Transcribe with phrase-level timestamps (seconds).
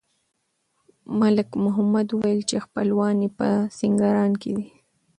[1.19, 4.67] ملک محمد وویل چې خپلوان یې په سینګران کې دي.